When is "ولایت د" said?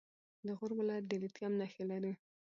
0.79-1.13